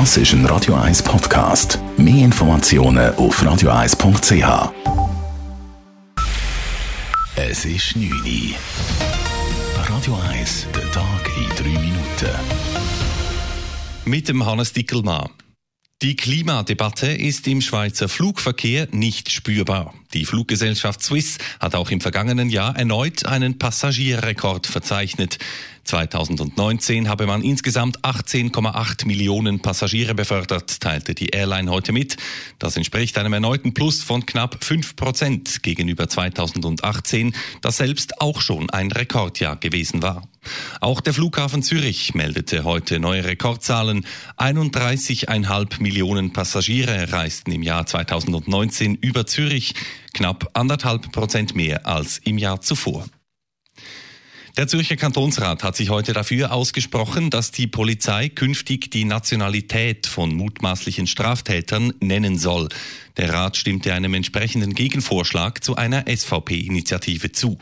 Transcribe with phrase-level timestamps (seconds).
[0.00, 1.78] Das ist ein Radio 1 Podcast.
[1.96, 4.72] Mehr Informationen auf radio1.ch.
[7.36, 8.56] Es ist 9 Uhr.
[9.88, 12.34] Radio 1, der Tag in 3 Minuten.
[14.04, 15.30] Mit dem Hannes Dickelmann.
[16.02, 19.94] Die Klimadebatte ist im Schweizer Flugverkehr nicht spürbar.
[20.14, 25.38] Die Fluggesellschaft Swiss hat auch im vergangenen Jahr erneut einen Passagierrekord verzeichnet.
[25.84, 32.16] 2019 habe man insgesamt 18,8 Millionen Passagiere befördert, teilte die Airline heute mit.
[32.58, 38.70] Das entspricht einem erneuten Plus von knapp 5 Prozent gegenüber 2018, das selbst auch schon
[38.70, 40.22] ein Rekordjahr gewesen war.
[40.80, 44.06] Auch der Flughafen Zürich meldete heute neue Rekordzahlen.
[44.38, 49.74] 31,5 Millionen Passagiere reisten im Jahr 2019 über Zürich,
[50.14, 53.04] knapp anderthalb Prozent mehr als im Jahr zuvor.
[54.56, 60.32] Der Zürcher Kantonsrat hat sich heute dafür ausgesprochen, dass die Polizei künftig die Nationalität von
[60.32, 62.68] mutmaßlichen Straftätern nennen soll.
[63.16, 67.58] Der Rat stimmte einem entsprechenden Gegenvorschlag zu einer SVP-Initiative zu.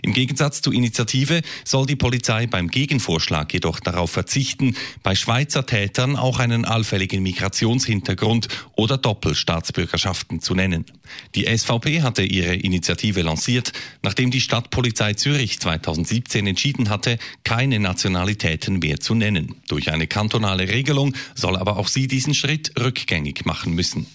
[0.00, 6.16] Im Gegensatz zur Initiative soll die Polizei beim Gegenvorschlag jedoch darauf verzichten, bei Schweizer Tätern
[6.16, 10.86] auch einen allfälligen Migrationshintergrund oder Doppelstaatsbürgerschaften zu nennen.
[11.34, 18.78] Die SVP hatte ihre Initiative lanciert, nachdem die Stadtpolizei Zürich 2017 entschieden hatte, keine Nationalitäten
[18.78, 19.56] mehr zu nennen.
[19.68, 24.06] Durch eine kantonale Regelung soll aber auch sie diesen Schritt rückgängig machen müssen.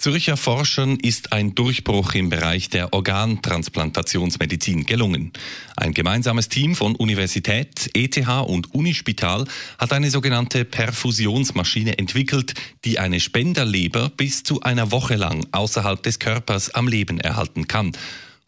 [0.00, 5.32] Zürcher Forschern ist ein Durchbruch im Bereich der Organtransplantationsmedizin gelungen.
[5.76, 9.44] Ein gemeinsames Team von Universität, ETH und Unispital
[9.76, 12.54] hat eine sogenannte Perfusionsmaschine entwickelt,
[12.84, 17.90] die eine Spenderleber bis zu einer Woche lang außerhalb des Körpers am Leben erhalten kann.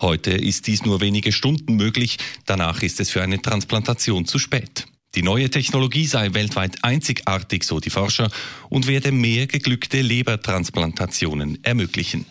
[0.01, 4.87] Heute ist dies nur wenige Stunden möglich, danach ist es für eine Transplantation zu spät.
[5.15, 8.31] Die neue Technologie sei weltweit einzigartig, so die Forscher,
[8.71, 12.25] und werde mehr geglückte Lebertransplantationen ermöglichen.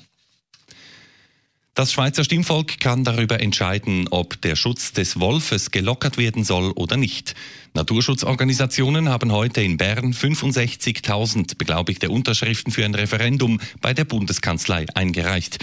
[1.75, 6.97] Das Schweizer Stimmvolk kann darüber entscheiden, ob der Schutz des Wolfes gelockert werden soll oder
[6.97, 7.35] nicht.
[7.73, 15.59] Naturschutzorganisationen haben heute in Bern 65.000 beglaubigte Unterschriften für ein Referendum bei der Bundeskanzlei eingereicht.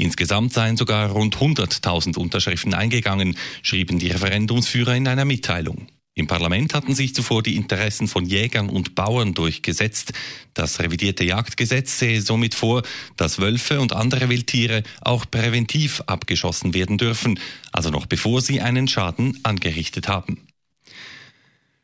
[0.00, 5.88] Insgesamt seien sogar rund 100.000 Unterschriften eingegangen, schrieben die Referendumsführer in einer Mitteilung.
[6.14, 10.12] Im Parlament hatten sich zuvor die Interessen von Jägern und Bauern durchgesetzt.
[10.54, 12.82] Das revidierte Jagdgesetz sehe somit vor,
[13.16, 17.38] dass Wölfe und andere Wildtiere auch präventiv abgeschossen werden dürfen,
[17.72, 20.47] also noch bevor sie einen Schaden angerichtet haben.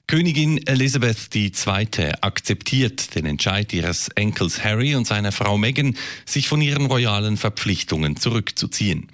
[0.06, 2.12] Königin Elizabeth II.
[2.20, 8.16] akzeptiert den Entscheid ihres Enkels Harry und seiner Frau Meghan, sich von ihren royalen Verpflichtungen
[8.16, 9.08] zurückzuziehen.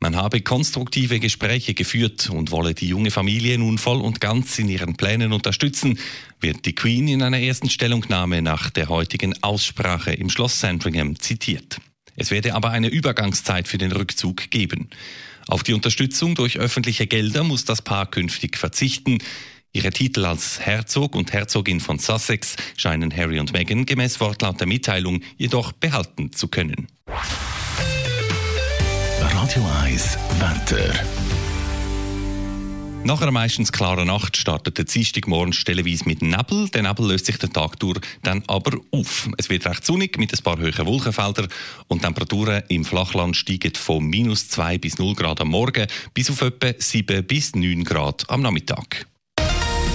[0.00, 4.68] Man habe konstruktive Gespräche geführt und wolle die junge Familie nun voll und ganz in
[4.68, 5.98] ihren Plänen unterstützen,
[6.40, 11.78] wird die Queen in einer ersten Stellungnahme nach der heutigen Aussprache im Schloss Sandringham zitiert.
[12.16, 14.90] Es werde aber eine Übergangszeit für den Rückzug geben.
[15.46, 19.18] Auf die Unterstützung durch öffentliche Gelder muss das Paar künftig verzichten.
[19.76, 24.68] Ihre Titel als Herzog und Herzogin von Sussex scheinen Harry und Meghan gemäß Wortlaut der
[24.68, 26.86] Mitteilung jedoch behalten zu können.
[29.18, 30.94] Radio 1 Wetter.
[33.02, 36.68] Nach einer meistens klaren Nacht startet der Dienstagmorgen stellenweise mit Nebel.
[36.68, 39.28] Der Nebel löst sich den Tag durch dann aber auf.
[39.38, 41.48] Es wird recht sonnig mit ein paar hohen Wolkenfeldern
[41.88, 46.42] und Temperaturen im Flachland steigen von minus 2 bis 0 Grad am Morgen bis auf
[46.42, 49.08] etwa 7 bis 9 Grad am Nachmittag.